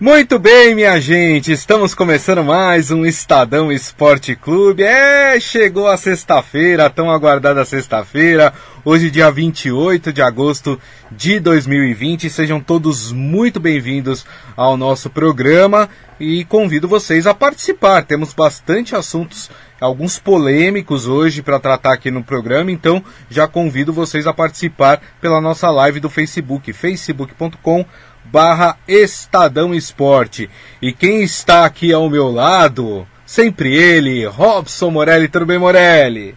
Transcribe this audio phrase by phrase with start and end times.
[0.00, 4.84] Muito bem, minha gente, estamos começando mais um Estadão Esporte Clube.
[4.84, 10.80] É, chegou a sexta-feira, tão aguardada sexta-feira, hoje dia 28 de agosto
[11.10, 12.30] de 2020.
[12.30, 14.24] Sejam todos muito bem-vindos
[14.56, 15.88] ao nosso programa
[16.20, 18.04] e convido vocês a participar.
[18.04, 24.28] Temos bastante assuntos, alguns polêmicos hoje para tratar aqui no programa, então já convido vocês
[24.28, 27.84] a participar pela nossa live do Facebook, facebook.com
[28.30, 30.48] barra Estadão Esporte.
[30.80, 35.28] E quem está aqui ao meu lado, sempre ele, Robson Morelli.
[35.28, 36.34] Tudo bem, Morelli?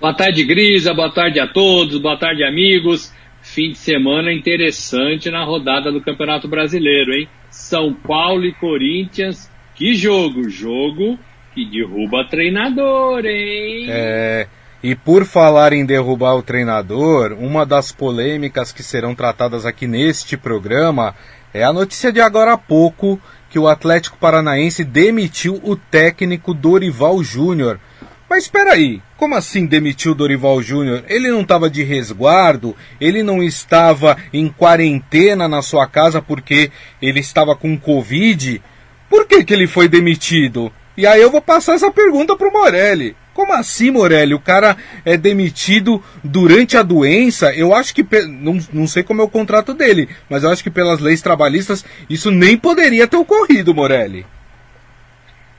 [0.00, 0.92] Boa tarde, Grisa.
[0.92, 1.98] Boa tarde a todos.
[1.98, 3.12] Boa tarde, amigos.
[3.42, 7.28] Fim de semana interessante na rodada do Campeonato Brasileiro, hein?
[7.48, 9.50] São Paulo e Corinthians.
[9.74, 10.48] Que jogo!
[10.50, 11.18] Jogo
[11.54, 13.86] que derruba treinador, hein?
[13.88, 14.46] É.
[14.86, 20.36] E por falar em derrubar o treinador, uma das polêmicas que serão tratadas aqui neste
[20.36, 21.12] programa
[21.52, 27.20] é a notícia de agora há pouco que o Atlético Paranaense demitiu o técnico Dorival
[27.20, 27.80] Júnior.
[28.30, 31.02] Mas espera aí, como assim demitiu Dorival Júnior?
[31.08, 32.76] Ele não estava de resguardo?
[33.00, 36.70] Ele não estava em quarentena na sua casa porque
[37.02, 38.62] ele estava com Covid?
[39.10, 40.72] Por que, que ele foi demitido?
[40.96, 43.16] E aí eu vou passar essa pergunta para o Morelli.
[43.36, 44.32] Como assim, Morelli?
[44.32, 47.54] O cara é demitido durante a doença?
[47.54, 48.02] Eu acho que.
[48.26, 51.84] Não, não sei como é o contrato dele, mas eu acho que pelas leis trabalhistas
[52.08, 54.24] isso nem poderia ter ocorrido, Morelli.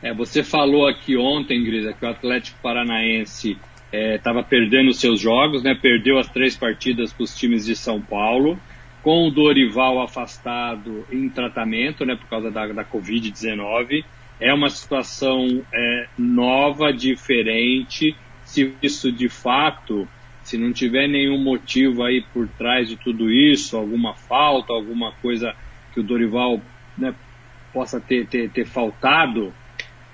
[0.02, 3.56] É, você falou aqui ontem, Grisa, que o Atlético Paranaense
[3.94, 5.78] estava é, perdendo seus jogos, né?
[5.80, 8.59] Perdeu as três partidas para os times de São Paulo,
[9.03, 12.16] com o Dorival afastado em tratamento, né?
[12.16, 14.03] Por causa da, da Covid-19
[14.40, 18.16] é uma situação é, nova, diferente.
[18.44, 20.08] Se isso de fato,
[20.44, 25.56] se não tiver nenhum motivo aí por trás de tudo isso, alguma falta, alguma coisa
[25.94, 26.62] que o Dorival
[26.98, 27.14] né,
[27.74, 29.54] possa ter, ter, ter faltado,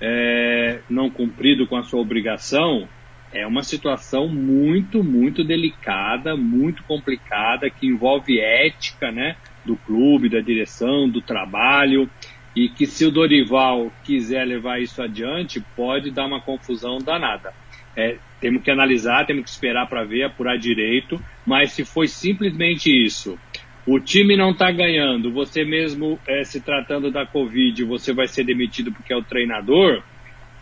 [0.02, 2.88] é, não cumprido com a sua obrigação,
[3.32, 9.36] é uma situação muito, muito delicada, muito complicada, que envolve ética né,
[9.66, 12.10] do clube, da direção, do trabalho
[12.56, 17.54] e que se o Dorival quiser levar isso adiante, pode dar uma confusão danada.
[17.96, 22.90] É, temos que analisar, temos que esperar para ver, apurar direito, mas se foi simplesmente
[22.92, 23.38] isso,
[23.86, 28.44] o time não está ganhando, você mesmo é, se tratando da Covid, você vai ser
[28.44, 30.02] demitido porque é o treinador,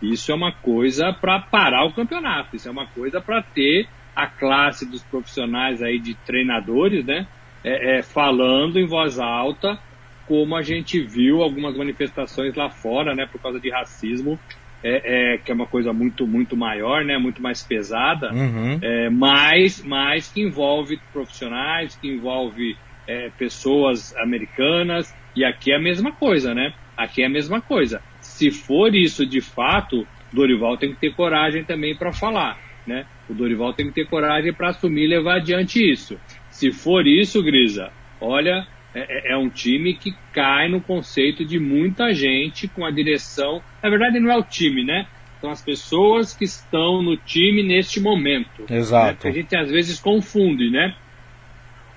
[0.01, 4.27] isso é uma coisa para parar o campeonato, isso é uma coisa para ter a
[4.27, 7.27] classe dos profissionais aí de treinadores, né,
[7.63, 9.79] é, é, falando em voz alta
[10.31, 14.39] como a gente viu algumas manifestações lá fora, né, por causa de racismo,
[14.81, 18.79] é, é, que é uma coisa muito, muito maior, né, muito mais pesada, uhum.
[18.81, 25.81] é, mas, mas que envolve profissionais, que envolve é, pessoas americanas, e aqui é a
[25.81, 26.73] mesma coisa, né?
[26.95, 28.01] Aqui é a mesma coisa.
[28.21, 33.05] Se for isso de fato, Dorival tem que ter coragem também para falar, né?
[33.29, 36.17] O Dorival tem que ter coragem para assumir e levar adiante isso.
[36.49, 37.91] Se for isso, Grisa,
[38.21, 42.91] olha, é, é, é, um time que cai no conceito de muita gente com a
[42.91, 43.61] direção.
[43.81, 45.07] Na verdade, não é o time, né?
[45.39, 48.65] São as pessoas que estão no time neste momento.
[48.69, 48.77] Né?
[48.77, 49.25] Exato.
[49.25, 49.31] Né?
[49.31, 50.95] A gente às vezes confunde, né?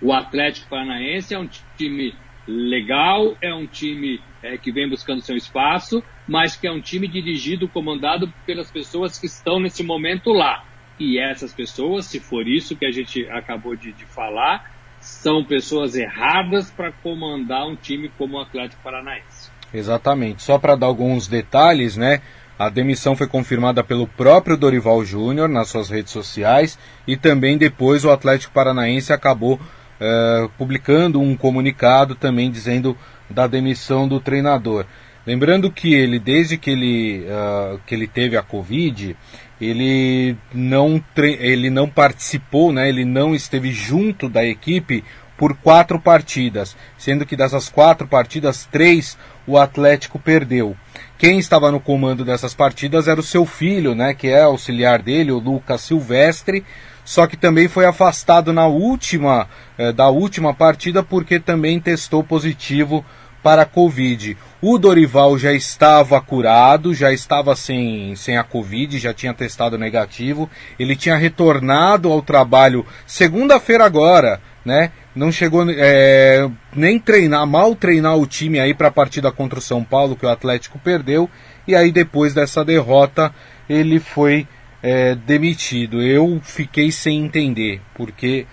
[0.01, 2.15] O Atlético Paranaense é um time
[2.47, 7.09] legal, é um time é, que vem buscando seu espaço, mas que é um time
[7.09, 10.65] dirigido, comandado pelas pessoas que estão nesse momento lá.
[10.99, 14.74] E essas pessoas, se for isso que a gente acabou de, de falar,
[15.05, 19.51] são pessoas erradas para comandar um time como o Atlético Paranaense.
[19.73, 20.43] Exatamente.
[20.43, 22.23] Só para dar alguns detalhes, né?
[22.59, 28.05] A demissão foi confirmada pelo próprio Dorival Júnior nas suas redes sociais e também depois
[28.05, 32.97] o Atlético Paranaense acabou uh, publicando um comunicado também dizendo
[33.29, 34.87] da demissão do treinador.
[35.27, 39.17] Lembrando que ele, desde que ele, uh, que ele teve a Covid,
[39.61, 45.05] ele não, ele não participou, né, ele não esteve junto da equipe
[45.37, 50.77] por quatro partidas, sendo que dessas quatro partidas, três o Atlético perdeu.
[51.19, 55.33] Quem estava no comando dessas partidas era o seu filho, né, que é auxiliar dele,
[55.33, 56.65] o Lucas Silvestre,
[57.05, 59.47] só que também foi afastado na última,
[59.77, 63.05] eh, da última partida porque também testou positivo
[63.45, 64.39] para a Covid.
[64.63, 70.49] O Dorival já estava curado, já estava sem, sem a Covid, já tinha testado negativo.
[70.79, 74.91] Ele tinha retornado ao trabalho segunda-feira agora, né?
[75.15, 79.63] Não chegou é, nem treinar, mal treinar o time aí para a partida contra o
[79.63, 81.29] São Paulo, que o Atlético perdeu.
[81.69, 83.33] E aí depois dessa derrota
[83.69, 84.49] ele foi
[84.83, 86.03] é, demitido.
[86.03, 88.47] Eu fiquei sem entender, porque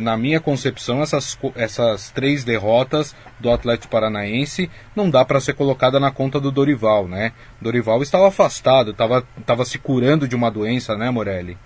[0.00, 6.00] na minha concepção, essas, essas três derrotas do Atlético Paranaense não dá para ser colocada
[6.00, 7.32] na conta do Dorival, né?
[7.60, 11.56] Dorival estava afastado, estava, estava se curando de uma doença, né, Morelli?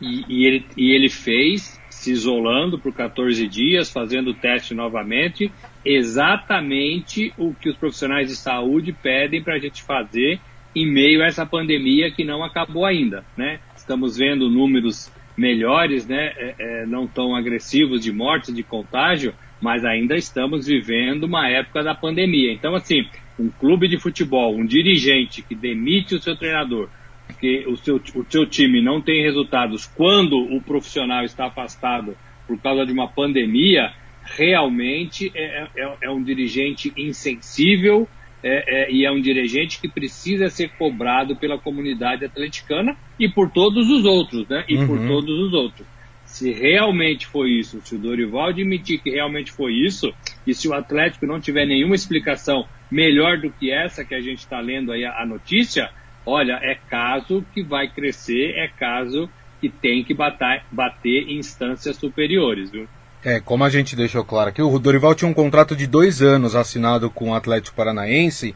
[0.00, 5.52] E, e, ele, e ele fez, se isolando por 14 dias, fazendo o teste novamente,
[5.84, 10.40] exatamente o que os profissionais de saúde pedem para a gente fazer
[10.74, 13.58] em meio a essa pandemia que não acabou ainda, né?
[13.76, 19.86] Estamos vendo números melhores, né, é, é, não tão agressivos de morte, de contágio, mas
[19.86, 22.52] ainda estamos vivendo uma época da pandemia.
[22.52, 23.06] Então, assim,
[23.38, 26.90] um clube de futebol, um dirigente que demite o seu treinador,
[27.26, 32.14] porque o seu, o seu time não tem resultados quando o profissional está afastado
[32.46, 33.92] por causa de uma pandemia,
[34.22, 38.06] realmente é, é, é um dirigente insensível,
[38.42, 43.50] é, é, e é um dirigente que precisa ser cobrado pela comunidade atleticana e por
[43.50, 44.64] todos os outros, né?
[44.68, 44.86] E uhum.
[44.86, 45.86] por todos os outros.
[46.24, 50.14] Se realmente foi isso, se o Dorival admitir que realmente foi isso,
[50.46, 54.38] e se o Atlético não tiver nenhuma explicação melhor do que essa que a gente
[54.38, 55.90] está lendo aí a, a notícia,
[56.24, 59.28] olha, é caso que vai crescer, é caso
[59.60, 62.88] que tem que bater, bater em instâncias superiores, viu?
[63.22, 66.54] É, como a gente deixou claro aqui, o Dorival tinha um contrato de dois anos
[66.54, 68.54] assinado com o Atlético Paranaense.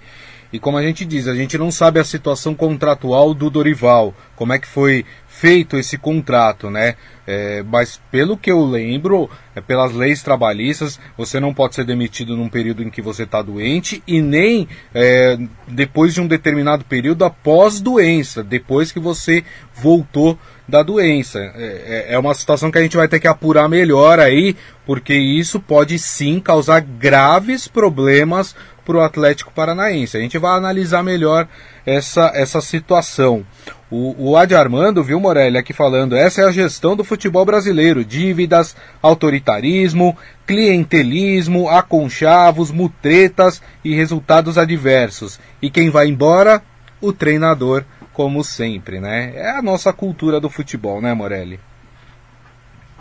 [0.54, 4.52] E como a gente diz, a gente não sabe a situação contratual do Dorival, como
[4.52, 6.94] é que foi feito esse contrato, né?
[7.26, 12.36] É, mas pelo que eu lembro, é, pelas leis trabalhistas, você não pode ser demitido
[12.36, 15.36] num período em que você está doente e nem é,
[15.66, 19.42] depois de um determinado período após doença, depois que você
[19.74, 21.38] voltou da doença.
[21.38, 24.56] É, é, é uma situação que a gente vai ter que apurar melhor aí,
[24.86, 30.16] porque isso pode sim causar graves problemas para o Atlético Paranaense.
[30.16, 31.48] A gente vai analisar melhor
[31.86, 33.44] essa, essa situação.
[33.90, 38.04] O, o Adi Armando, viu, Morelli, aqui falando, essa é a gestão do futebol brasileiro.
[38.04, 45.38] Dívidas, autoritarismo, clientelismo, aconchavos, mutretas e resultados adversos.
[45.62, 46.62] E quem vai embora?
[47.00, 47.84] O treinador
[48.14, 49.34] como sempre, né?
[49.34, 51.58] É a nossa cultura do futebol, né, Morelli?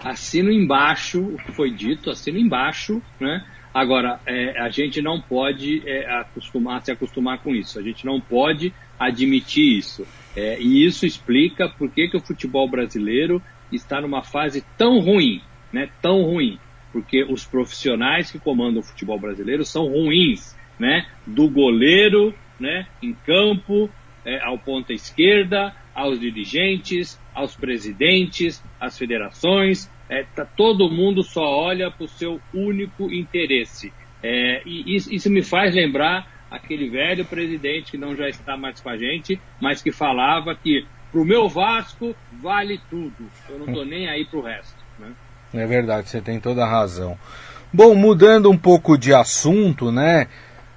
[0.04, 3.46] Assino embaixo o que foi dito, assino embaixo, né?
[3.74, 8.20] Agora, é, a gente não pode é, acostumar, se acostumar com isso, a gente não
[8.20, 10.06] pode admitir isso.
[10.36, 15.42] É, e isso explica por que, que o futebol brasileiro está numa fase tão ruim,
[15.72, 15.90] né?
[16.02, 16.60] Tão ruim.
[16.92, 21.08] Porque os profissionais que comandam o futebol brasileiro são ruins, né?
[21.26, 22.88] Do goleiro, né?
[23.02, 23.90] Em campo,
[24.26, 29.90] é, ao ponta esquerda, aos dirigentes, aos presidentes, às federações.
[30.10, 33.94] É, tá, todo mundo só olha para o seu único interesse.
[34.22, 38.80] É, e isso, isso, me faz lembrar aquele velho presidente que não já está mais
[38.80, 43.30] com a gente, mas que falava que para o meu Vasco vale tudo.
[43.50, 44.76] Eu não estou nem aí para o resto.
[44.98, 45.12] Né?
[45.54, 47.18] É verdade, você tem toda a razão.
[47.72, 50.28] Bom, mudando um pouco de assunto, né?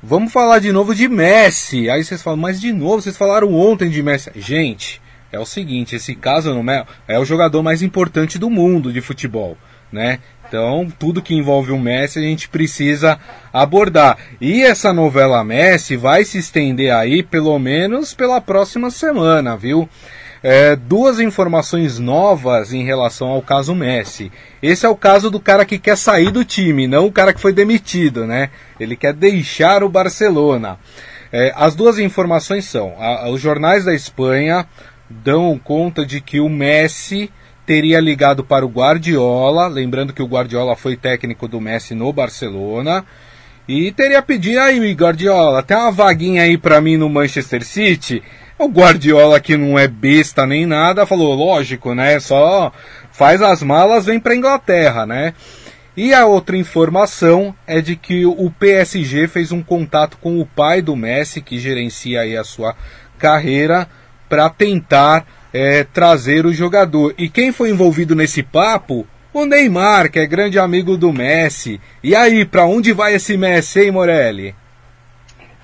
[0.02, 1.88] Vamos falar de novo de Messi.
[1.88, 4.30] Aí vocês falam, mas de novo, vocês falaram ontem de Messi.
[4.36, 5.00] Gente,
[5.32, 9.00] é o seguinte, esse caso não é, é o jogador mais importante do mundo de
[9.00, 9.56] futebol,
[9.90, 10.18] né?
[10.46, 13.18] Então, tudo que envolve o Messi a gente precisa
[13.52, 14.18] abordar.
[14.38, 19.88] E essa novela Messi vai se estender aí pelo menos pela próxima semana, viu?
[20.48, 24.30] É, duas informações novas em relação ao caso Messi.
[24.62, 27.40] Esse é o caso do cara que quer sair do time, não o cara que
[27.40, 28.50] foi demitido, né?
[28.78, 30.78] Ele quer deixar o Barcelona.
[31.32, 34.64] É, as duas informações são: a, os jornais da Espanha
[35.10, 37.28] dão conta de que o Messi
[37.66, 43.04] teria ligado para o Guardiola, lembrando que o Guardiola foi técnico do Messi no Barcelona.
[43.66, 48.22] E teria pedido aí, Guardiola, tem uma vaguinha aí para mim no Manchester City.
[48.58, 52.18] O Guardiola, que não é besta nem nada, falou: lógico, né?
[52.18, 52.72] Só
[53.12, 55.34] faz as malas, vem para Inglaterra, né?
[55.94, 60.80] E a outra informação é de que o PSG fez um contato com o pai
[60.80, 62.74] do Messi, que gerencia aí a sua
[63.18, 63.88] carreira,
[64.28, 67.14] para tentar é, trazer o jogador.
[67.16, 69.06] E quem foi envolvido nesse papo?
[69.32, 71.80] O Neymar, que é grande amigo do Messi.
[72.02, 74.54] E aí, para onde vai esse Messi, hein, Morelli?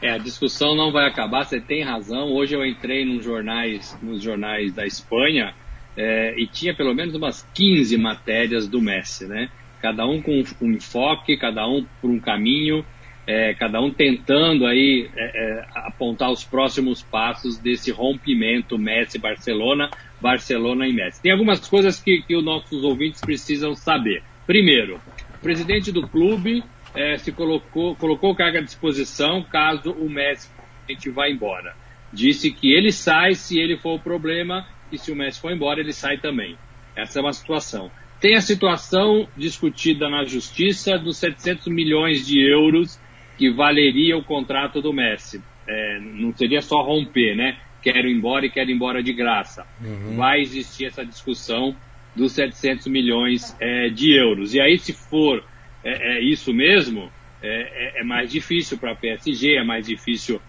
[0.03, 2.33] É, a discussão não vai acabar, você tem razão.
[2.33, 5.55] Hoje eu entrei nos jornais, nos jornais da Espanha
[5.97, 9.49] é, e tinha pelo menos umas 15 matérias do Messi, né?
[9.81, 12.85] Cada um com um enfoque, cada um por um caminho,
[13.25, 19.89] é, cada um tentando aí é, é apontar os próximos passos desse rompimento Messi-Barcelona,
[20.21, 21.23] Barcelona e Messi.
[21.23, 24.25] Tem algumas coisas que, que os nossos ouvintes precisam saber.
[24.49, 30.51] Primeiro, o presidente do clube é, se colocou, colocou carga à disposição caso o Messi
[30.89, 31.75] a gente vá embora.
[32.13, 35.81] Disse que ele sai se ele for o problema e se o Messi for embora
[35.81, 36.57] ele sai também.
[36.95, 37.91] Essa é uma situação.
[38.21, 43.01] tem a situação discutida na justiça dos 700 milhões de euros
[43.39, 45.43] que valeria o contrato do Messi.
[45.67, 47.59] É, não seria só romper, né?
[47.83, 49.67] Quero ir embora e quero ir embora de graça.
[49.81, 50.17] Uhum.
[50.17, 51.75] Vai existir essa discussão
[52.15, 54.55] dos 700 milhões é, de euros.
[54.55, 55.43] E aí, se for
[55.85, 57.11] é, é isso mesmo,
[57.43, 60.41] é, é, é mais difícil para a PSG, é mais difícil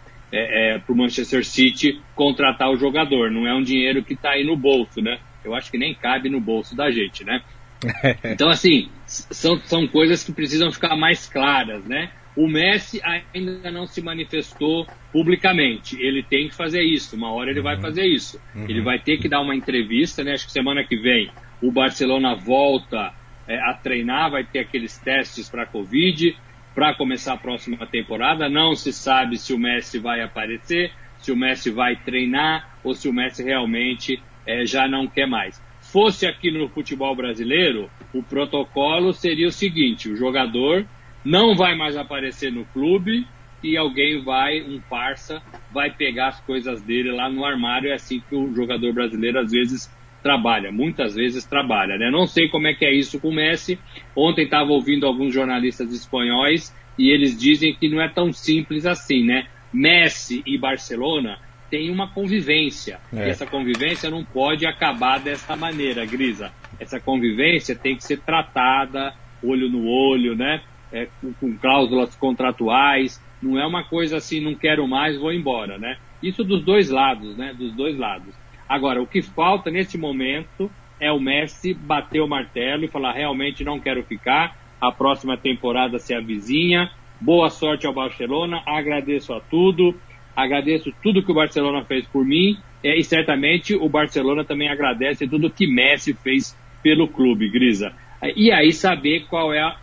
[0.84, 3.30] para o Manchester City contratar o jogador.
[3.30, 5.20] Não é um dinheiro que está aí no bolso, né?
[5.46, 7.42] Eu acho que nem cabe no bolso da gente, né?
[8.24, 12.10] Então, assim, são, são coisas que precisam ficar mais claras, né?
[12.36, 16.02] O Messi ainda não se manifestou publicamente.
[16.02, 17.16] Ele tem que fazer isso.
[17.16, 17.66] Uma hora ele uhum.
[17.66, 18.42] vai fazer isso.
[18.56, 18.66] Uhum.
[18.68, 20.34] Ele vai ter que dar uma entrevista, né?
[20.34, 21.30] Acho que semana que vem
[21.62, 23.14] o Barcelona volta
[23.48, 26.36] é, a treinar, vai ter aqueles testes para Covid
[26.74, 28.50] para começar a próxima temporada.
[28.50, 33.08] Não se sabe se o Messi vai aparecer, se o Messi vai treinar ou se
[33.08, 35.62] o Messi realmente é, já não quer mais
[35.94, 40.86] fosse aqui no futebol brasileiro, o protocolo seria o seguinte: o jogador
[41.24, 43.28] não vai mais aparecer no clube
[43.62, 47.92] e alguém vai, um parça, vai pegar as coisas dele lá no armário.
[47.92, 49.92] É assim que o jogador brasileiro às vezes
[50.24, 51.98] trabalha, muitas vezes trabalha.
[51.98, 52.10] Né?
[52.10, 53.78] Não sei como é que é isso com o Messi.
[54.16, 59.24] Ontem estava ouvindo alguns jornalistas espanhóis e eles dizem que não é tão simples assim,
[59.24, 59.48] né?
[59.72, 61.38] Messi e Barcelona
[61.70, 63.00] tem uma convivência.
[63.12, 63.28] É.
[63.28, 66.52] E essa convivência não pode acabar dessa maneira, Grisa.
[66.80, 69.14] Essa convivência tem que ser tratada
[69.44, 70.62] olho no olho, né?
[70.92, 73.22] É, com, com, cláusulas contratuais.
[73.42, 75.98] Não é uma coisa assim, não quero mais, vou embora, né?
[76.22, 77.54] Isso dos dois lados, né?
[77.54, 78.34] Dos dois lados.
[78.74, 83.64] Agora, o que falta nesse momento é o Messi bater o martelo e falar realmente
[83.64, 84.58] não quero ficar.
[84.82, 86.90] A próxima temporada se avizinha.
[87.22, 88.64] Boa sorte ao Barcelona.
[88.66, 89.96] Agradeço a tudo
[90.36, 95.28] agradeço tudo que o Barcelona fez por mim é, e certamente o Barcelona também agradece
[95.28, 97.94] tudo que Messi fez pelo clube, Grisa.
[98.36, 99.78] E aí saber qual é a,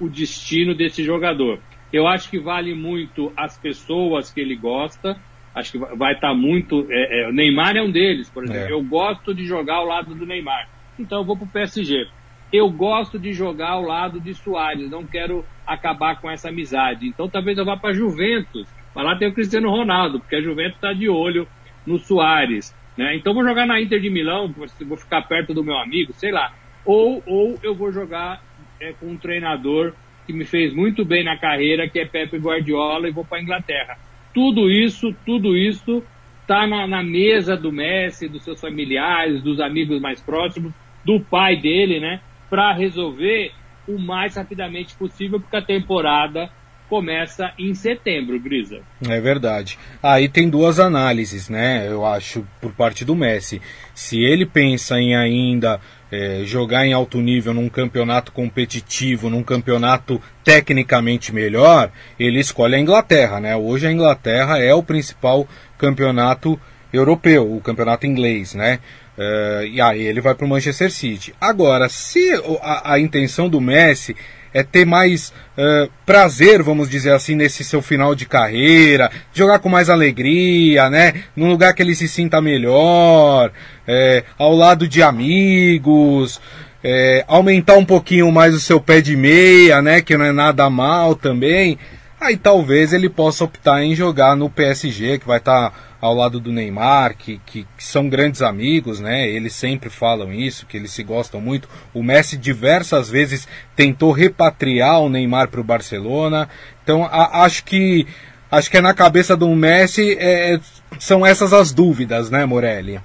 [0.00, 1.58] o destino desse jogador.
[1.92, 5.18] Eu acho que vale muito as pessoas que ele gosta.
[5.56, 6.86] Acho que vai estar tá muito.
[6.90, 8.68] É, é, o Neymar é um deles, por exemplo.
[8.68, 8.72] É.
[8.72, 10.68] Eu gosto de jogar ao lado do Neymar.
[10.98, 12.06] Então eu vou para o PSG.
[12.52, 14.90] Eu gosto de jogar ao lado de Soares.
[14.90, 17.08] Não quero acabar com essa amizade.
[17.08, 20.76] Então talvez eu vá para Juventus mas lá tem o Cristiano Ronaldo, porque a Juventus
[20.76, 21.46] está de olho
[21.86, 22.74] no Soares.
[22.96, 23.14] Né?
[23.14, 24.50] Então vou jogar na Inter de Milão,
[24.86, 26.54] vou ficar perto do meu amigo, sei lá.
[26.82, 28.42] Ou, ou eu vou jogar
[28.80, 29.92] é, com um treinador
[30.26, 33.42] que me fez muito bem na carreira, que é Pepe Guardiola, e vou para a
[33.42, 33.98] Inglaterra.
[34.36, 36.02] Tudo isso, tudo isso
[36.42, 41.56] está na, na, mesa do Messi, dos seus familiares, dos amigos mais próximos, do pai
[41.56, 42.20] dele, né?
[42.50, 43.54] Para resolver
[43.88, 46.50] o mais rapidamente possível, porque a temporada
[46.88, 48.80] começa em setembro, Grisa.
[49.08, 49.78] É verdade.
[50.02, 51.86] Aí tem duas análises, né?
[51.88, 53.60] Eu acho, por parte do Messi.
[53.94, 60.20] Se ele pensa em ainda é, jogar em alto nível num campeonato competitivo, num campeonato
[60.44, 63.56] tecnicamente melhor, ele escolhe a Inglaterra, né?
[63.56, 66.58] Hoje a Inglaterra é o principal campeonato
[66.92, 68.78] europeu, o campeonato inglês, né?
[69.18, 71.34] Uh, e aí ele vai para o Manchester City.
[71.40, 74.14] Agora, se a, a intenção do Messi
[74.56, 79.68] é ter mais uh, prazer, vamos dizer assim, nesse seu final de carreira, jogar com
[79.68, 81.12] mais alegria, né?
[81.36, 83.52] Num lugar que ele se sinta melhor,
[83.86, 86.40] é, ao lado de amigos,
[86.82, 90.00] é, aumentar um pouquinho mais o seu pé de meia, né?
[90.00, 91.78] Que não é nada mal também.
[92.26, 96.40] Aí talvez ele possa optar em jogar no PSG, que vai estar tá ao lado
[96.40, 99.28] do Neymar, que, que, que, são grandes amigos, né?
[99.28, 101.68] Eles sempre falam isso, que eles se gostam muito.
[101.94, 106.48] O Messi diversas vezes tentou repatriar o Neymar para o Barcelona.
[106.82, 108.08] Então a, acho que
[108.50, 110.58] acho que é na cabeça do Messi é,
[110.98, 113.00] são essas as dúvidas, né, Morelli?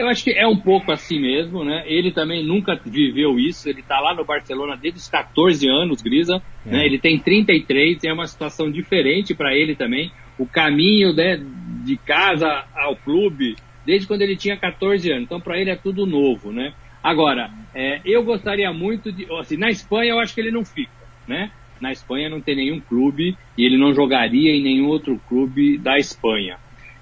[0.00, 1.84] Eu acho que é um pouco assim mesmo, né?
[1.86, 3.68] Ele também nunca viveu isso.
[3.68, 6.42] Ele está lá no Barcelona desde os 14 anos, Grisa.
[6.64, 6.70] É.
[6.70, 6.86] Né?
[6.86, 11.38] Ele tem 33, é uma situação diferente para ele também o caminho né,
[11.84, 15.24] de casa ao clube desde quando ele tinha 14 anos.
[15.24, 16.72] Então, para ele é tudo novo, né?
[17.02, 19.26] Agora, é, eu gostaria muito de.
[19.34, 20.90] Assim, na Espanha, eu acho que ele não fica,
[21.28, 21.50] né?
[21.78, 25.98] Na Espanha não tem nenhum clube e ele não jogaria em nenhum outro clube da
[25.98, 26.58] Espanha.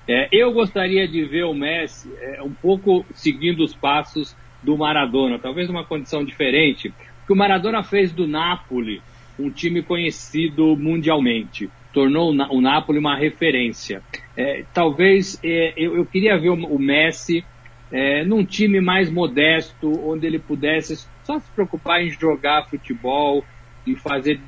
[0.09, 5.38] É, eu gostaria de ver o Messi é, um pouco seguindo os passos do Maradona,
[5.38, 6.93] talvez numa condição diferente,
[7.27, 9.03] que o Maradona fez do Napoli
[9.38, 14.03] um time conhecido mundialmente tornou o Napoli uma referência.
[14.37, 17.45] É, talvez é, eu, eu, queria ver o, o Messi
[17.91, 23.45] é, num time mais modesto, onde ele pudesse só se preocupar em jogar futebol
[23.87, 24.41] e fazer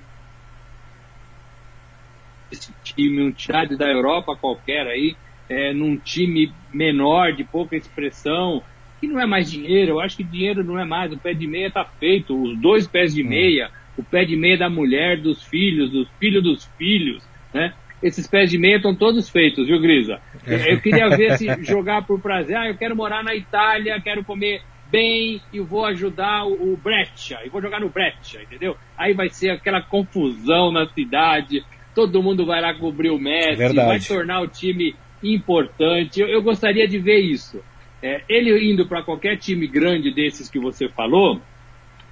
[2.52, 5.16] esse time, um da Europa qualquer aí,
[5.50, 8.62] é, num time menor, de pouca expressão,
[9.00, 11.46] que não é mais dinheiro, eu acho que dinheiro não é mais, o pé de
[11.46, 13.28] meia está feito, os dois pés de hum.
[13.28, 17.74] meia, o pé de meia da mulher, dos filhos, dos filhos dos filhos, né?
[18.00, 20.20] Esses pés de meia estão todos feitos, viu, Grisa?
[20.46, 20.72] É.
[20.72, 22.56] Eu queria ver se jogar por prazer.
[22.56, 27.40] Ah, eu quero morar na Itália, quero comer bem e vou ajudar o, o Breccia,
[27.44, 28.74] e vou jogar no Breccia, entendeu?
[28.96, 31.62] Aí vai ser aquela confusão na cidade,
[31.94, 33.88] todo mundo vai lá cobrir o Messi, Verdade.
[33.88, 36.20] vai tornar o time importante.
[36.20, 37.62] Eu, eu gostaria de ver isso.
[38.02, 41.40] É, ele indo para qualquer time grande desses que você falou,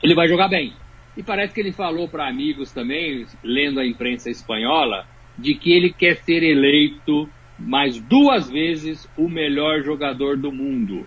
[0.03, 0.73] ele vai jogar bem.
[1.17, 5.93] E parece que ele falou para amigos também, lendo a imprensa espanhola, de que ele
[5.93, 11.07] quer ser eleito mais duas vezes o melhor jogador do mundo.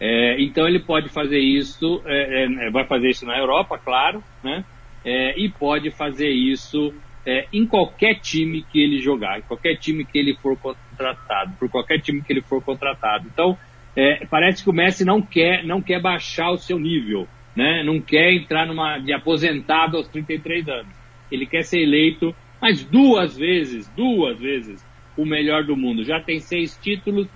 [0.00, 4.64] É, então ele pode fazer isso, é, é, vai fazer isso na Europa, claro, né?
[5.04, 6.92] É, e pode fazer isso
[7.26, 11.68] é, em qualquer time que ele jogar, em qualquer time que ele for contratado, por
[11.68, 13.26] qualquer time que ele for contratado.
[13.32, 13.58] Então
[13.96, 17.82] é, parece que o Messi não quer, não quer baixar o seu nível, né?
[17.82, 20.94] Não quer entrar numa de aposentado aos 33 anos.
[21.30, 26.04] Ele quer ser eleito mais duas vezes, duas vezes o melhor do mundo.
[26.04, 27.26] Já tem seis títulos,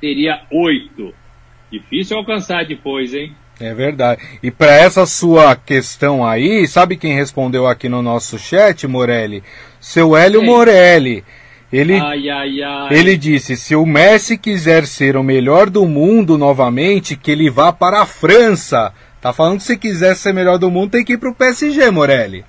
[0.00, 1.14] teria oito.
[1.70, 3.34] Difícil alcançar depois, hein?
[3.58, 4.20] É verdade.
[4.42, 9.42] E para essa sua questão aí, sabe quem respondeu aqui no nosso chat, Morelli?
[9.80, 10.42] Seu Hélio.
[10.42, 11.24] Morelli.
[11.72, 12.88] Ele, ai, ai, ai.
[12.90, 17.72] ele disse: se o Messi quiser ser o melhor do mundo novamente, que ele vá
[17.72, 18.92] para a França.
[19.20, 21.90] Tá falando que se quiser ser melhor do mundo, tem que ir para o PSG,
[21.90, 22.44] Morelli.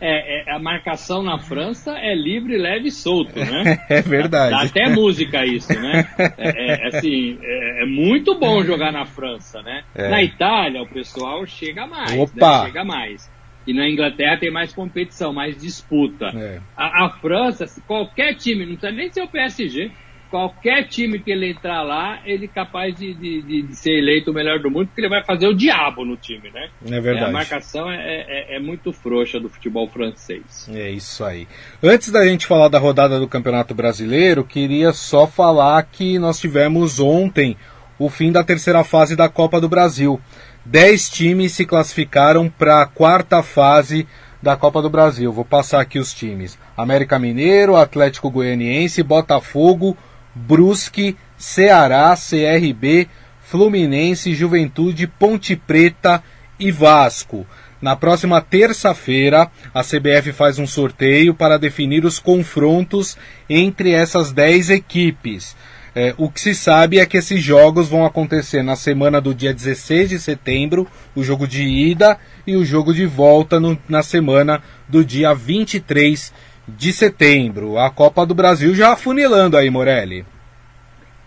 [0.00, 3.78] É, é, a marcação na França é livre, leve e solto, né?
[3.88, 4.50] É verdade.
[4.50, 6.08] Dá, até música isso, né?
[6.38, 9.82] É, é assim, é, é, muito bom jogar na França, né?
[9.94, 10.08] É.
[10.08, 12.22] Na Itália, o pessoal chega mais, né?
[12.22, 12.60] Opa.
[12.60, 12.66] Né?
[12.66, 13.30] chega mais.
[13.66, 16.26] E na Inglaterra tem mais competição, mais disputa.
[16.34, 16.60] É.
[16.76, 19.90] A, a, França, qualquer time, não precisa nem ser o PSG,
[20.30, 24.34] qualquer time que ele entrar lá, ele é capaz de, de, de, ser eleito o
[24.34, 26.70] melhor do mundo, porque ele vai fazer o diabo no time, né?
[26.86, 27.30] É verdade.
[27.30, 30.68] a marcação é, é, é, muito frouxa do futebol francês.
[30.72, 31.48] É isso aí.
[31.82, 37.00] Antes da gente falar da rodada do Campeonato Brasileiro, queria só falar que nós tivemos
[37.00, 37.56] ontem
[37.98, 40.20] o fim da terceira fase da Copa do Brasil.
[40.64, 44.06] Dez times se classificaram para a quarta fase
[44.40, 45.32] da Copa do Brasil.
[45.32, 49.96] Vou passar aqui os times: América Mineiro, Atlético Goianiense, Botafogo,
[50.34, 53.08] Brusque, Ceará, CRB,
[53.42, 56.22] Fluminense, Juventude, Ponte Preta
[56.58, 57.46] e Vasco.
[57.80, 63.16] Na próxima terça-feira, a CBF faz um sorteio para definir os confrontos
[63.48, 65.56] entre essas 10 equipes.
[65.94, 69.52] É, o que se sabe é que esses jogos vão acontecer na semana do dia
[69.52, 72.16] 16 de setembro, o jogo de ida,
[72.46, 76.49] e o jogo de volta no, na semana do dia 23 de
[76.92, 77.78] setembro.
[77.78, 80.24] A Copa do Brasil já afunilando aí, Morelli.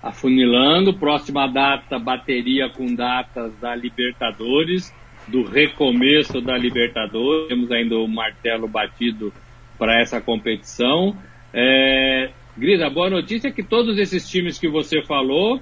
[0.02, 4.94] Afunilando, próxima data bateria com datas da Libertadores,
[5.28, 7.48] do recomeço da Libertadores.
[7.48, 9.34] Temos ainda o martelo batido
[9.78, 11.16] para essa competição.
[11.54, 15.60] É, Grisa, boa notícia é que todos esses times que você falou,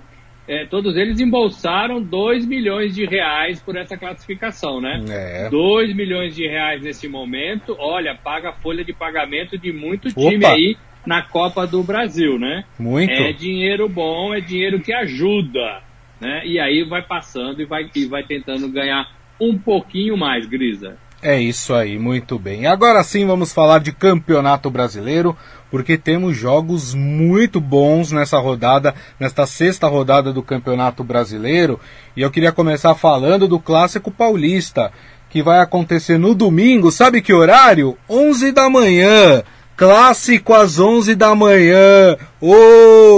[0.48, 5.04] é, todos eles embolsaram 2 milhões de reais por essa classificação, né?
[5.10, 5.50] É.
[5.50, 10.46] 2 milhões de reais nesse momento, olha, paga a folha de pagamento de muito time
[10.46, 10.54] Opa.
[10.54, 12.64] aí na Copa do Brasil, né?
[12.78, 13.12] Muito.
[13.12, 15.82] É dinheiro bom, é dinheiro que ajuda,
[16.20, 16.42] né?
[16.46, 19.08] E aí vai passando e vai, e vai tentando ganhar
[19.40, 20.98] um pouquinho mais, Grisa.
[21.24, 22.66] É isso aí, muito bem.
[22.66, 25.38] Agora sim vamos falar de Campeonato Brasileiro,
[25.72, 31.80] porque temos jogos muito bons nessa rodada, nesta sexta rodada do Campeonato Brasileiro.
[32.16, 34.92] E eu queria começar falando do Clássico Paulista,
[35.30, 37.98] que vai acontecer no domingo, sabe que horário?
[38.10, 39.42] 11 da manhã.
[39.78, 42.18] Clássico às 11 da manhã.
[42.40, 42.54] Ô,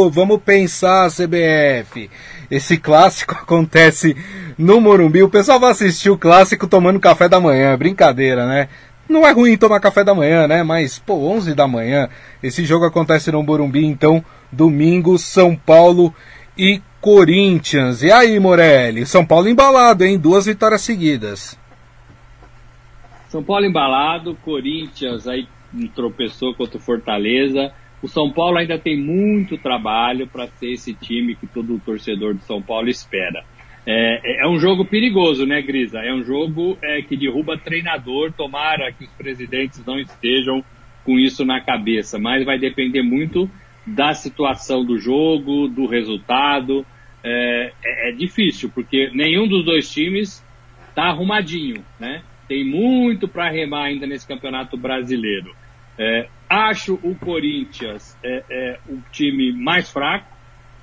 [0.05, 2.09] oh, vamos pensar, CBF.
[2.49, 4.15] Esse clássico acontece
[4.57, 5.23] no Morumbi.
[5.23, 7.75] O pessoal vai assistir o clássico tomando café da manhã.
[7.75, 8.69] Brincadeira, né?
[9.07, 10.63] Não é ruim tomar café da manhã, né?
[10.63, 12.09] Mas, pô, 11 da manhã.
[12.41, 16.13] Esse jogo acontece no Morumbi, então, domingo, São Paulo
[16.57, 18.01] e Corinthians.
[18.01, 19.05] E aí, Morelli?
[19.05, 20.17] São Paulo embalado, hein?
[20.17, 21.59] Duas vitórias seguidas.
[23.27, 25.47] São Paulo embalado, Corinthians aí
[25.95, 27.73] tropeçou contra o Fortaleza.
[28.01, 32.43] O São Paulo ainda tem muito trabalho para ser esse time que todo torcedor de
[32.43, 33.43] São Paulo espera.
[33.85, 35.99] É, é, é um jogo perigoso, né, Grisa?
[35.99, 38.31] É um jogo é, que derruba treinador.
[38.31, 40.63] Tomara que os presidentes não estejam
[41.03, 43.49] com isso na cabeça, mas vai depender muito
[43.85, 46.85] da situação do jogo, do resultado.
[47.23, 50.45] É, é, é difícil, porque nenhum dos dois times
[50.89, 52.23] está arrumadinho, né?
[52.47, 55.55] Tem muito para remar ainda nesse campeonato brasileiro.
[55.97, 60.32] É, acho o Corinthians é, é, o time mais fraco,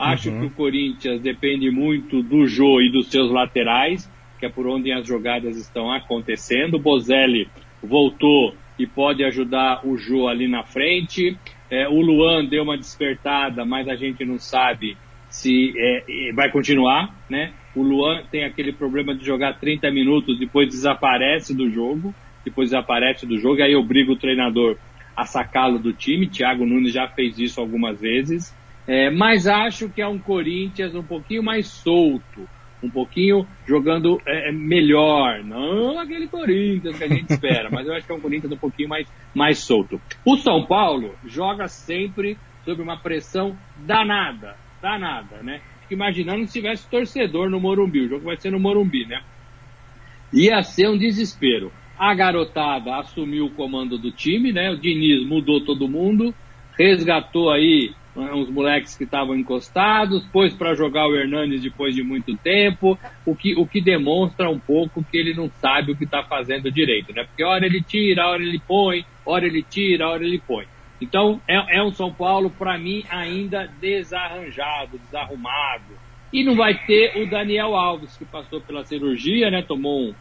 [0.00, 0.40] Acho uhum.
[0.40, 4.90] que o Corinthians depende muito do Jô e dos seus laterais, que é por onde
[4.90, 6.78] as jogadas estão acontecendo.
[6.78, 7.46] O Bozelli
[7.82, 11.36] voltou e pode ajudar o Jô ali na frente.
[11.70, 14.96] É, o Luan deu uma despertada, mas a gente não sabe
[15.28, 17.52] se é, vai continuar, né?
[17.76, 23.26] O Luan tem aquele problema de jogar 30 minutos, depois desaparece do jogo, depois desaparece
[23.26, 24.78] do jogo, aí obriga o treinador
[25.14, 26.26] a sacá-lo do time.
[26.26, 28.58] Thiago Nunes já fez isso algumas vezes.
[28.92, 32.48] É, mas acho que é um Corinthians um pouquinho mais solto,
[32.82, 37.94] um pouquinho jogando é, é melhor, não aquele Corinthians que a gente espera, mas eu
[37.94, 40.00] acho que é um Corinthians um pouquinho mais, mais solto.
[40.26, 45.60] O São Paulo joga sempre sob uma pressão danada, danada, né?
[45.88, 49.22] Imaginando se tivesse torcedor no Morumbi, o jogo vai ser no Morumbi, né?
[50.32, 51.70] Ia ser um desespero.
[51.96, 54.68] A garotada assumiu o comando do time, né?
[54.68, 56.34] O Diniz mudou todo mundo,
[56.76, 62.36] resgatou aí uns moleques que estavam encostados, pôs para jogar o Hernandes depois de muito
[62.36, 66.22] tempo, o que, o que demonstra um pouco que ele não sabe o que está
[66.22, 67.24] fazendo direito, né?
[67.24, 70.66] Porque hora ele tira, hora ele põe, hora ele tira, hora ele põe.
[71.00, 75.98] Então é, é um São Paulo, para mim, ainda desarranjado, desarrumado.
[76.32, 79.62] E não vai ter o Daniel Alves, que passou pela cirurgia, né?
[79.62, 80.14] Tomou um,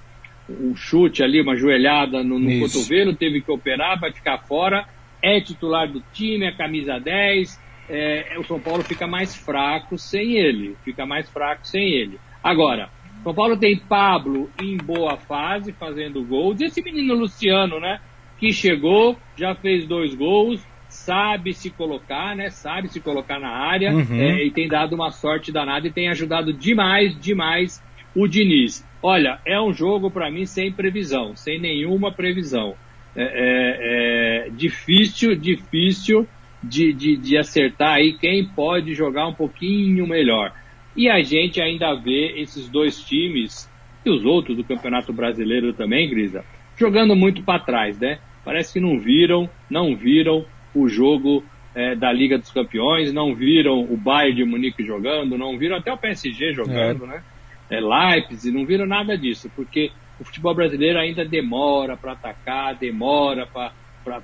[0.50, 4.88] um chute ali, uma joelhada no, no cotovelo, teve que operar, vai ficar fora.
[5.22, 7.69] É titular do time, é camisa 10.
[7.90, 10.78] É, o São Paulo fica mais fraco sem ele.
[10.84, 12.20] Fica mais fraco sem ele.
[12.44, 12.90] Agora,
[13.24, 16.62] São Paulo tem Pablo em boa fase, fazendo gols.
[16.62, 18.00] E esse menino Luciano, né?
[18.38, 22.50] Que chegou, já fez dois gols, sabe se colocar, né?
[22.50, 24.16] Sabe se colocar na área uhum.
[24.16, 27.84] é, e tem dado uma sorte danada e tem ajudado demais, demais
[28.16, 28.88] o Diniz.
[29.02, 32.76] Olha, é um jogo para mim sem previsão, sem nenhuma previsão.
[33.16, 36.28] É, é, é difícil, difícil
[36.64, 40.54] de, de, de, acertar aí quem pode jogar um pouquinho melhor.
[40.96, 43.70] E a gente ainda vê esses dois times
[44.06, 46.44] e os outros do Campeonato Brasileiro também, Grisa,
[46.78, 48.20] jogando muito para trás, né?
[48.44, 51.44] Parece que não viram, não viram o jogo
[51.76, 55.94] é, da Liga dos Campeões, não viram o Bayern de Munique jogando, não viram até
[55.94, 57.08] o PSG jogando, é.
[57.08, 57.24] né?
[57.70, 63.46] é, Leipzig, não viram nada disso, porque o futebol brasileiro ainda demora para atacar, demora
[63.46, 63.72] para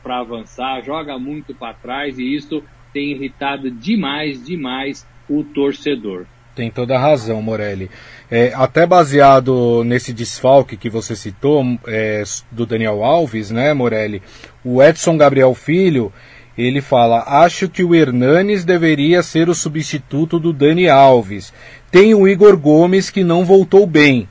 [0.05, 6.25] avançar, joga muito para trás e isso tem irritado demais, demais o torcedor.
[6.55, 7.91] Tem toda a razão, Morelli.
[8.31, 14.23] É, até baseado nesse desfalque que você citou, é, do Daniel Alves, né, Morelli?
[14.63, 16.13] O Edson Gabriel Filho,
[16.57, 21.53] ele fala: Acho que o Hernanes deveria ser o substituto do Dani Alves.
[21.91, 24.27] Tem o Igor Gomes que não voltou bem.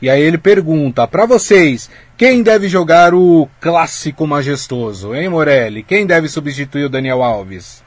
[0.00, 5.82] E aí ele pergunta: para vocês, quem deve jogar o clássico majestoso, hein, Morelli?
[5.82, 7.84] Quem deve substituir o Daniel Alves?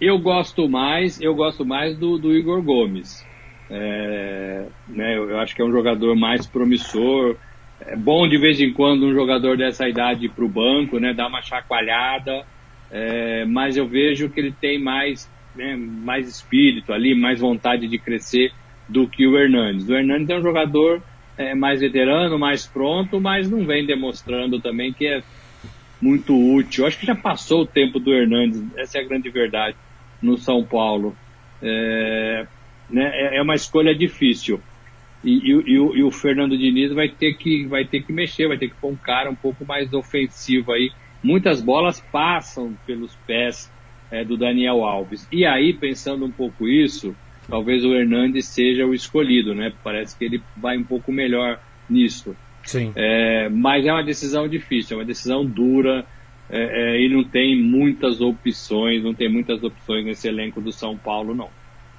[0.00, 3.24] Eu gosto mais, eu gosto mais do, do Igor Gomes.
[3.70, 7.36] É, né, eu, eu acho que é um jogador mais promissor.
[7.80, 11.28] É bom de vez em quando um jogador dessa idade para o banco, né, dar
[11.28, 12.44] uma chacoalhada.
[12.90, 17.98] É, mas eu vejo que ele tem mais né, mais espírito ali, mais vontade de
[17.98, 18.52] crescer
[18.88, 19.88] do que o Hernandes.
[19.88, 21.02] O Hernandes é um jogador
[21.40, 25.22] é, mais veterano, mais pronto, mas não vem demonstrando também que é
[25.98, 26.86] muito útil.
[26.86, 29.74] Acho que já passou o tempo do Hernandes, essa é a grande verdade,
[30.20, 31.16] no São Paulo.
[31.62, 32.46] É,
[32.90, 34.60] né, é, é uma escolha difícil.
[35.24, 38.46] E, e, e, o, e, o, Fernando Diniz vai ter, que, vai ter que mexer,
[38.46, 40.90] vai ter que pôr um cara um pouco mais ofensivo aí.
[41.22, 43.72] Muitas bolas passam pelos pés
[44.10, 45.26] é, do Daniel Alves.
[45.32, 47.16] E aí, pensando um pouco isso,
[47.50, 49.72] talvez o Hernandes seja o escolhido, né?
[49.82, 52.36] Parece que ele vai um pouco melhor nisso.
[52.64, 52.92] Sim.
[52.94, 56.06] É, mas é uma decisão difícil, é uma decisão dura
[56.48, 60.96] é, é, e não tem muitas opções, não tem muitas opções nesse elenco do São
[60.96, 61.48] Paulo, não.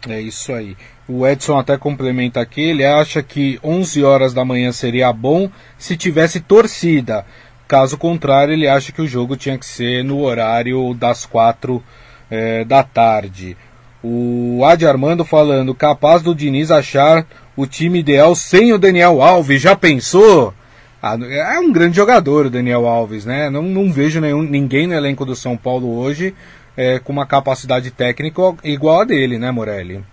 [0.07, 0.75] É isso aí.
[1.07, 5.95] O Edson até complementa aqui, ele acha que 11 horas da manhã seria bom se
[5.95, 7.25] tivesse torcida.
[7.67, 11.83] Caso contrário, ele acha que o jogo tinha que ser no horário das quatro
[12.29, 13.55] é, da tarde.
[14.03, 19.61] O Adi Armando falando, capaz do Diniz achar o time ideal sem o Daniel Alves.
[19.61, 20.53] Já pensou?
[21.01, 23.49] Ah, é um grande jogador o Daniel Alves, né?
[23.49, 26.33] Não, não vejo nenhum, ninguém no elenco do São Paulo hoje
[26.75, 30.03] é, com uma capacidade técnica igual a dele, né, Morelli?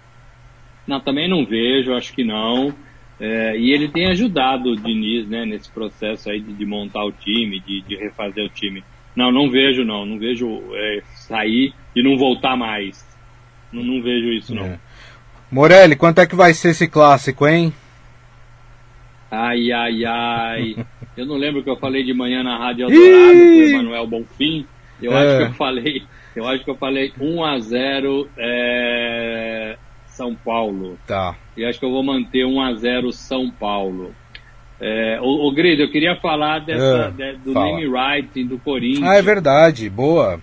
[0.86, 2.74] Não, também não vejo, acho que não.
[3.20, 7.12] É, e ele tem ajudado o Diniz né, nesse processo aí de, de montar o
[7.12, 8.82] time, de, de, refazer o time.
[9.14, 13.07] Não, não vejo não, não vejo é, sair e não voltar mais.
[13.72, 14.64] Não, não vejo isso não.
[14.64, 14.78] É.
[15.50, 17.72] Morelli, quanto é que vai ser esse clássico, hein?
[19.30, 20.76] Ai, ai, ai.
[21.16, 24.06] eu não lembro o que eu falei de manhã na Rádio Eldorado com o Emanuel
[24.06, 24.66] Bonfim.
[25.00, 26.02] Eu acho que eu falei,
[26.34, 29.76] eu acho que eu falei 1 a 0 é,
[30.06, 30.98] São Paulo.
[31.06, 31.36] Tá.
[31.56, 34.14] E acho que eu vou manter 1 a 0 São Paulo.
[34.80, 37.66] É, o, o Grido, eu queria falar dessa, É, de- do fala.
[37.76, 39.08] name writing do Corinthians.
[39.08, 40.40] Ah, é verdade, boa.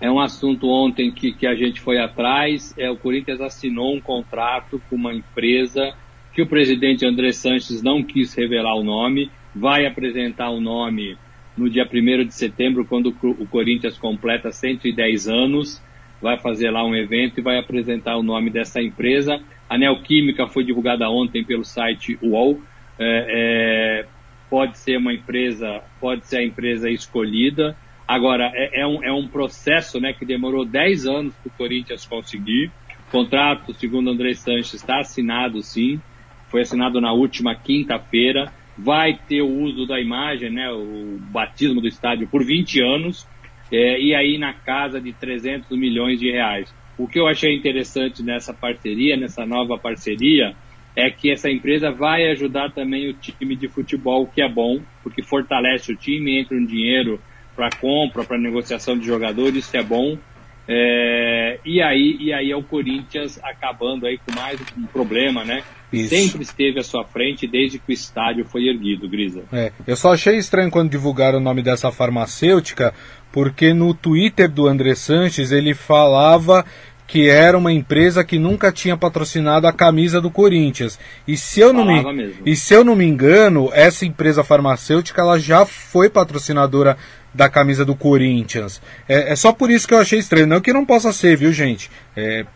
[0.00, 2.74] É um assunto ontem que, que a gente foi atrás.
[2.76, 5.94] É, o Corinthians assinou um contrato com uma empresa
[6.32, 9.30] que o presidente André Sanches não quis revelar o nome.
[9.54, 11.16] Vai apresentar o nome
[11.56, 15.80] no dia 1 de setembro, quando o Corinthians completa 110 anos.
[16.20, 19.40] Vai fazer lá um evento e vai apresentar o nome dessa empresa.
[19.68, 22.60] A Neoquímica foi divulgada ontem pelo site UOL.
[22.98, 24.06] É, é,
[24.50, 27.76] pode ser uma empresa, pode ser a empresa escolhida.
[28.06, 32.06] Agora, é, é um, é um processo né, que demorou 10 anos para o Corinthians
[32.06, 32.70] conseguir.
[33.08, 36.00] O contrato, segundo André Sanches, está assinado sim.
[36.48, 38.52] Foi assinado na última quinta-feira.
[38.76, 43.26] Vai ter o uso da imagem, né, o batismo do estádio, por 20 anos.
[43.72, 46.72] é, e aí na casa de 300 milhões de reais.
[46.98, 50.54] O que eu achei interessante nessa parceria, nessa nova parceria,
[50.94, 55.22] é que essa empresa vai ajudar também o time de futebol, que é bom, porque
[55.22, 57.20] fortalece o time, entra um dinheiro
[57.54, 60.18] para compra, para negociação de jogadores, isso é bom.
[60.66, 65.62] É, e aí e aí é o Corinthians acabando aí com mais um problema, né?
[65.92, 66.08] Isso.
[66.08, 69.44] Sempre esteve à sua frente desde que o estádio foi erguido, Grisa.
[69.52, 72.94] É, eu só achei estranho quando divulgaram o nome dessa farmacêutica,
[73.30, 76.64] porque no Twitter do André Sanches ele falava
[77.06, 80.98] que era uma empresa que nunca tinha patrocinado a camisa do Corinthians.
[81.26, 82.42] E se eu não me, mesmo.
[82.46, 86.96] e se eu não me engano, essa empresa farmacêutica ela já foi patrocinadora
[87.32, 88.80] da camisa do Corinthians.
[89.08, 90.46] É, é só por isso que eu achei estranho.
[90.46, 91.90] Não que não possa ser, viu, gente?
[92.16, 92.46] É,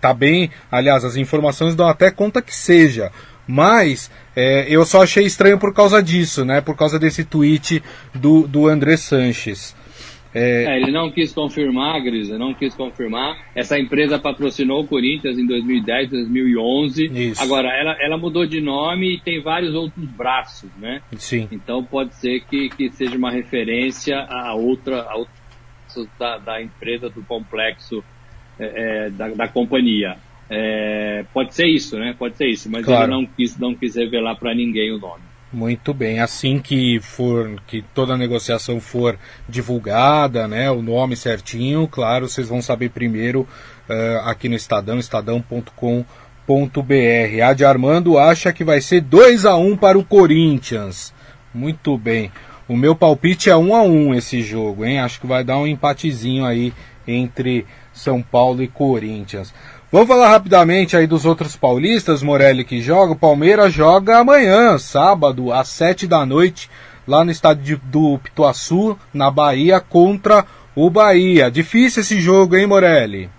[0.00, 0.50] tá bem.
[0.70, 3.10] Aliás, as informações dão até conta que seja.
[3.46, 6.60] Mas é, eu só achei estranho por causa disso, né?
[6.60, 7.82] Por causa desse tweet
[8.14, 9.74] do, do André Sanches.
[10.34, 13.36] É, É, ele não quis confirmar, Grisa, não quis confirmar.
[13.54, 17.04] Essa empresa patrocinou o Corinthians em 2010, 2011.
[17.30, 17.42] Isso.
[17.42, 21.00] Agora, ela, ela mudou de nome e tem vários outros braços, né?
[21.16, 21.48] sim.
[21.52, 25.32] Então pode ser que, que seja uma referência a outra, a outra
[26.18, 28.02] da, da empresa, do complexo
[28.58, 30.16] é, é, da, da companhia.
[30.50, 32.14] É, pode ser isso, né?
[32.18, 33.04] Pode ser isso, mas Claro.
[33.04, 35.22] ele não quis, não quis revelar para ninguém o nome.
[35.54, 36.18] Muito bem.
[36.18, 39.16] Assim que for, que toda a negociação for
[39.48, 43.46] divulgada, né, o nome certinho, claro, vocês vão saber primeiro
[43.88, 46.04] eh, aqui no Estadão, estadão.com.br.
[47.46, 51.14] A de Armando acha que vai ser 2 a 1 para o Corinthians.
[51.54, 52.32] Muito bem.
[52.66, 54.98] O meu palpite é 1 a 1 esse jogo, hein?
[54.98, 56.72] Acho que vai dar um empatezinho aí
[57.06, 59.54] entre São Paulo e Corinthians.
[59.94, 63.12] Vamos falar rapidamente aí dos outros paulistas, Morelli, que joga.
[63.12, 66.68] O Palmeiras joga amanhã, sábado, às sete da noite,
[67.06, 71.48] lá no estádio do Pituaçu, na Bahia, contra o Bahia.
[71.48, 73.30] Difícil esse jogo, hein, Morelli?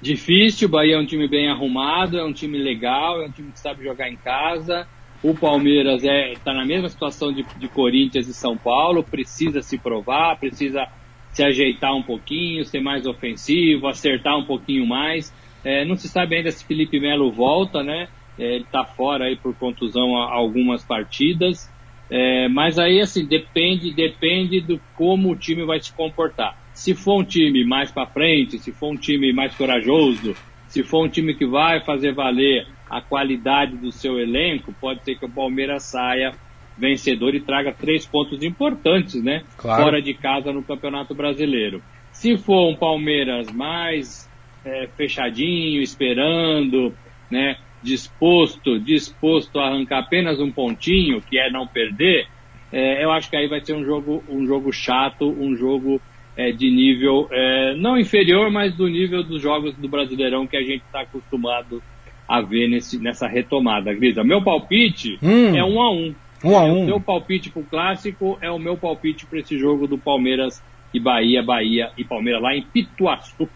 [0.00, 3.52] Difícil, o Bahia é um time bem arrumado, é um time legal, é um time
[3.52, 4.88] que sabe jogar em casa.
[5.22, 10.38] O Palmeiras está na mesma situação de, de Corinthians e São Paulo, precisa se provar,
[10.38, 10.88] precisa
[11.34, 15.34] se ajeitar um pouquinho, ser mais ofensivo, acertar um pouquinho mais.
[15.64, 18.08] É, não se sabe ainda se Felipe Melo volta, né?
[18.38, 21.68] É, ele está fora aí por contusão a, algumas partidas.
[22.08, 26.56] É, mas aí, assim, depende, depende do como o time vai se comportar.
[26.72, 30.36] Se for um time mais para frente, se for um time mais corajoso,
[30.68, 35.16] se for um time que vai fazer valer a qualidade do seu elenco, pode ser
[35.16, 36.32] que o Palmeiras saia
[36.76, 39.42] vencedor e traga três pontos importantes, né?
[39.56, 39.82] Claro.
[39.82, 41.82] Fora de casa no Campeonato Brasileiro.
[42.12, 44.28] Se for um Palmeiras mais
[44.64, 46.92] é, fechadinho, esperando,
[47.30, 47.56] né?
[47.82, 52.26] Disposto, disposto a arrancar apenas um pontinho, que é não perder,
[52.72, 56.00] é, eu acho que aí vai ser um jogo, um jogo chato, um jogo
[56.36, 60.62] é, de nível é, não inferior, mas do nível dos jogos do Brasileirão que a
[60.62, 61.82] gente está acostumado
[62.26, 64.24] a ver nesse, nessa retomada, Grisa.
[64.24, 65.54] Meu palpite Hum.
[65.54, 66.14] é um a um.
[66.44, 66.86] Um a É, O um.
[66.86, 71.42] meu palpite pro clássico é o meu palpite para esse jogo do Palmeiras e Bahia,
[71.42, 73.48] Bahia e Palmeiras lá em Pituaçu.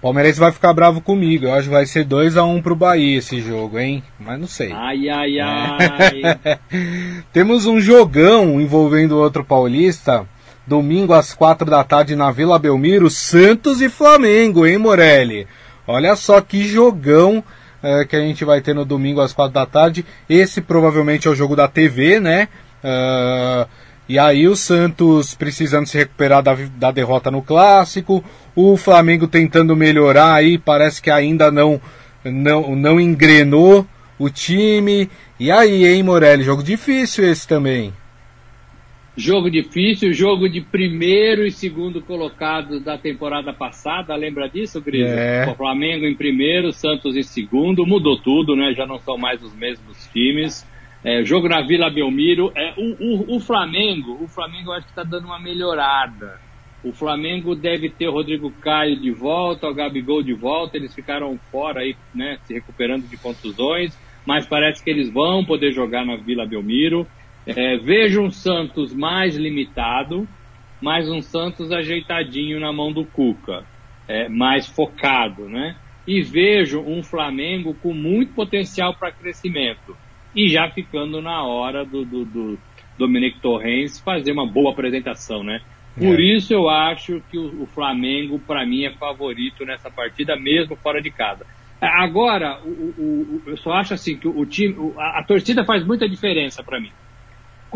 [0.00, 1.46] Palmeirense vai ficar bravo comigo.
[1.46, 4.02] Eu acho que vai ser 2 a 1 pro Bahia esse jogo, hein?
[4.18, 4.72] Mas não sei.
[4.72, 6.58] Ai, ai, ai.
[7.32, 10.26] Temos um jogão envolvendo outro paulista.
[10.66, 15.46] Domingo às quatro da tarde na Vila Belmiro, Santos e Flamengo, hein, Morelli?
[15.86, 17.42] Olha só que jogão
[17.82, 20.04] eh, que a gente vai ter no domingo às quatro da tarde.
[20.28, 22.48] Esse provavelmente é o jogo da TV, né?
[22.82, 23.66] Ah,
[24.08, 29.74] e aí o Santos precisando se recuperar da, da derrota no clássico, o Flamengo tentando
[29.74, 31.80] melhorar aí, parece que ainda não,
[32.24, 33.84] não, não engrenou
[34.18, 35.10] o time.
[35.40, 36.44] E aí, hein, Morelli?
[36.44, 37.92] Jogo difícil esse também.
[39.16, 45.08] Jogo difícil, jogo de primeiro e segundo colocado da temporada passada, lembra disso, Grisa?
[45.08, 45.48] É.
[45.48, 48.74] O Flamengo em primeiro, Santos em segundo, mudou tudo, né?
[48.74, 50.66] Já não são mais os mesmos times.
[51.02, 52.52] É, jogo na Vila Belmiro.
[52.54, 56.38] É, o, o, o Flamengo, o Flamengo acho que está dando uma melhorada.
[56.84, 60.76] O Flamengo deve ter o Rodrigo Caio de volta, o Gabigol de volta.
[60.76, 62.38] Eles ficaram fora aí, né?
[62.44, 67.06] Se recuperando de contusões, mas parece que eles vão poder jogar na Vila Belmiro.
[67.46, 70.26] É, vejo um Santos mais limitado,
[70.80, 73.64] mas um Santos ajeitadinho na mão do Cuca,
[74.08, 75.76] é, mais focado, né?
[76.06, 79.96] E vejo um Flamengo com muito potencial para crescimento
[80.34, 82.58] e já ficando na hora do, do, do
[82.98, 85.60] Dominic Torrens fazer uma boa apresentação, né?
[85.96, 86.22] Por é.
[86.22, 91.00] isso eu acho que o, o Flamengo, para mim, é favorito nessa partida, mesmo fora
[91.00, 91.46] de casa.
[91.80, 96.08] Agora, o, o, eu só acho assim que o time, a, a torcida faz muita
[96.08, 96.90] diferença para mim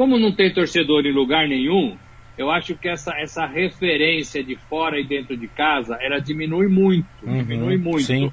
[0.00, 1.94] como não tem torcedor em lugar nenhum,
[2.38, 7.06] eu acho que essa, essa referência de fora e dentro de casa, ela diminui muito,
[7.22, 8.04] uhum, diminui muito.
[8.04, 8.32] Sim.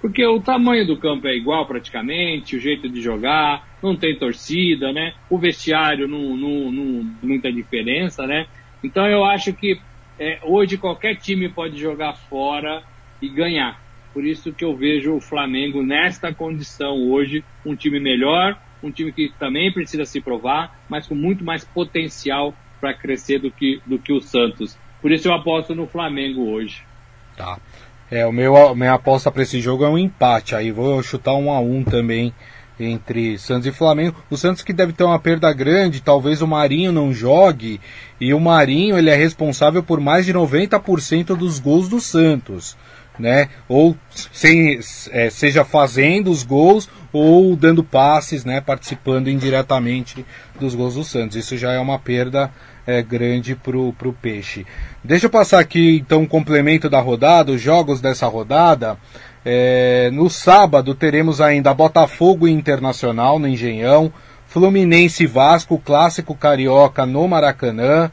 [0.00, 4.92] Porque o tamanho do campo é igual praticamente, o jeito de jogar, não tem torcida,
[4.92, 5.14] né?
[5.30, 8.48] O vestiário não, não, não muita diferença, né?
[8.82, 9.78] Então eu acho que
[10.18, 12.82] é, hoje qualquer time pode jogar fora
[13.22, 13.80] e ganhar.
[14.12, 19.12] Por isso que eu vejo o Flamengo nesta condição hoje, um time melhor, um time
[19.12, 23.98] que também precisa se provar, mas com muito mais potencial para crescer do que, do
[23.98, 24.76] que o Santos.
[25.00, 26.82] Por isso eu aposto no Flamengo hoje.
[27.36, 27.58] Tá.
[28.10, 30.54] É, o meu minha aposta para esse jogo é um empate.
[30.54, 32.32] Aí vou chutar um a um também
[32.78, 34.22] entre Santos e Flamengo.
[34.30, 37.80] O Santos que deve ter uma perda grande, talvez o Marinho não jogue,
[38.20, 42.76] e o Marinho ele é responsável por mais de 90% dos gols do Santos
[43.18, 43.48] né?
[43.68, 44.78] Ou sem,
[45.10, 48.60] é, seja fazendo os gols ou dando passes, né?
[48.60, 50.26] Participando indiretamente
[50.58, 51.36] dos gols do Santos.
[51.36, 52.50] Isso já é uma perda
[52.84, 54.66] é, grande pro, pro Peixe.
[55.02, 58.98] Deixa eu passar aqui então um complemento da rodada, os jogos dessa rodada.
[59.44, 64.12] É, no sábado teremos ainda Botafogo Internacional no Engenhão,
[64.48, 68.10] Fluminense Vasco, clássico carioca no Maracanã.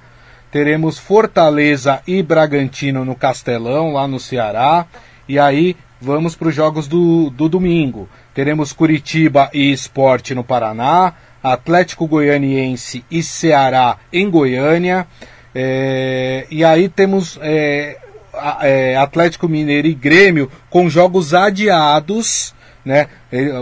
[0.52, 4.86] Teremos Fortaleza e Bragantino no Castelão, lá no Ceará.
[5.28, 8.10] E aí vamos para os jogos do, do domingo.
[8.34, 15.08] Teremos Curitiba e Esporte no Paraná, Atlético Goianiense e Ceará em Goiânia.
[15.54, 17.98] É, e aí temos é,
[18.98, 22.54] Atlético Mineiro e Grêmio com jogos adiados.
[22.84, 23.08] Né?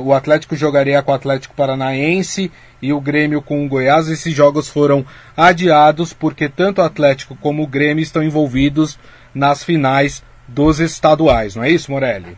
[0.01, 2.49] O Atlético jogaria com o Atlético Paranaense
[2.81, 4.07] e o Grêmio com o Goiás.
[4.07, 8.97] Esses jogos foram adiados porque tanto o Atlético como o Grêmio estão envolvidos
[9.33, 12.37] nas finais dos estaduais, não é isso, Morelli?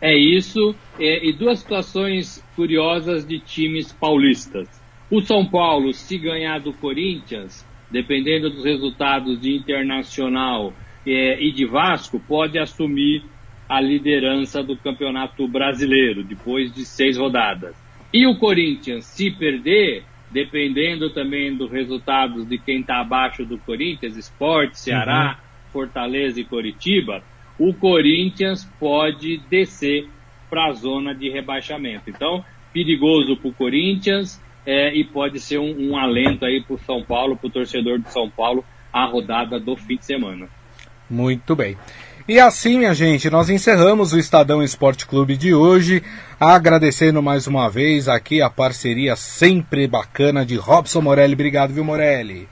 [0.00, 4.68] É isso, é, e duas situações curiosas de times paulistas.
[5.10, 10.72] O São Paulo, se ganhar do Corinthians, dependendo dos resultados de Internacional
[11.06, 13.22] é, e de Vasco, pode assumir
[13.68, 17.74] a liderança do Campeonato Brasileiro, depois de seis rodadas.
[18.12, 24.16] E o Corinthians, se perder, dependendo também dos resultados de quem está abaixo do Corinthians,
[24.16, 25.43] Esporte, Ceará, uhum.
[25.74, 27.20] Fortaleza e Coritiba,
[27.58, 30.08] o Corinthians pode descer
[30.48, 32.08] para a zona de rebaixamento.
[32.08, 36.78] Então, perigoso para o Corinthians é, e pode ser um, um alento aí para o
[36.78, 40.48] São Paulo, para o torcedor de São Paulo, a rodada do fim de semana.
[41.10, 41.76] Muito bem.
[42.28, 46.02] E assim, minha gente, nós encerramos o Estadão Esporte Clube de hoje,
[46.38, 51.34] agradecendo mais uma vez aqui a parceria sempre bacana de Robson Morelli.
[51.34, 52.48] Obrigado, viu, Morelli?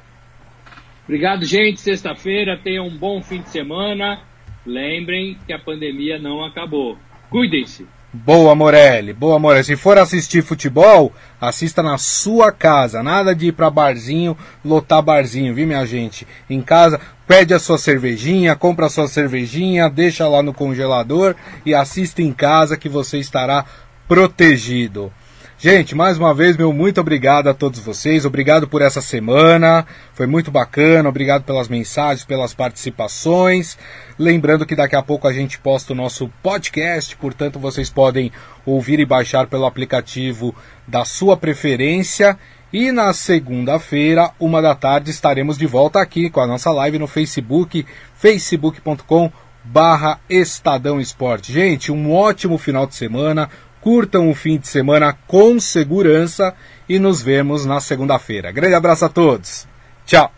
[1.04, 1.80] Obrigado, gente.
[1.80, 4.20] Sexta-feira, tenham um bom fim de semana.
[4.64, 6.96] Lembrem que a pandemia não acabou.
[7.28, 7.86] Cuidem-se.
[8.14, 9.12] Boa, Morelli.
[9.12, 9.64] Boa, Morelli.
[9.64, 13.02] Se for assistir futebol, assista na sua casa.
[13.02, 16.26] Nada de ir para barzinho, lotar barzinho, viu, minha gente?
[16.48, 21.34] Em casa, pede a sua cervejinha, compra a sua cervejinha, deixa lá no congelador
[21.64, 23.64] e assista em casa que você estará
[24.06, 25.10] protegido.
[25.64, 28.24] Gente, mais uma vez, meu muito obrigado a todos vocês.
[28.24, 29.86] Obrigado por essa semana.
[30.12, 31.08] Foi muito bacana.
[31.08, 33.78] Obrigado pelas mensagens, pelas participações.
[34.18, 38.32] Lembrando que daqui a pouco a gente posta o nosso podcast, portanto vocês podem
[38.66, 40.52] ouvir e baixar pelo aplicativo
[40.84, 42.36] da sua preferência.
[42.72, 47.06] E na segunda-feira, uma da tarde, estaremos de volta aqui com a nossa live no
[47.06, 47.86] Facebook,
[48.16, 49.30] facebook.com
[49.62, 51.52] barra Estadão Esporte.
[51.52, 53.48] Gente, um ótimo final de semana,
[53.82, 56.54] curtam o fim de semana com segurança
[56.88, 58.50] e nos vemos na segunda-feira.
[58.50, 59.66] Grande abraço a todos.
[60.06, 60.32] Tchau.